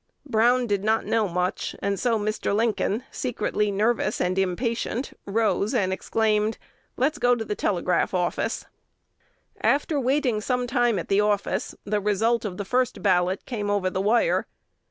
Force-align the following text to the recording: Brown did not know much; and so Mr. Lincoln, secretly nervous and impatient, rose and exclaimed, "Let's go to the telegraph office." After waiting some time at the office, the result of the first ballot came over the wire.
Brown 0.25 0.65
did 0.65 0.83
not 0.83 1.05
know 1.05 1.27
much; 1.29 1.75
and 1.77 1.99
so 1.99 2.17
Mr. 2.17 2.55
Lincoln, 2.55 3.03
secretly 3.11 3.69
nervous 3.69 4.19
and 4.19 4.35
impatient, 4.39 5.13
rose 5.27 5.75
and 5.75 5.93
exclaimed, 5.93 6.57
"Let's 6.97 7.19
go 7.19 7.35
to 7.35 7.45
the 7.45 7.53
telegraph 7.53 8.11
office." 8.11 8.65
After 9.61 9.99
waiting 9.99 10.41
some 10.41 10.65
time 10.65 10.97
at 10.97 11.07
the 11.07 11.21
office, 11.21 11.75
the 11.83 12.01
result 12.01 12.45
of 12.45 12.57
the 12.57 12.65
first 12.65 13.03
ballot 13.03 13.45
came 13.45 13.69
over 13.69 13.91
the 13.91 14.01
wire. 14.01 14.47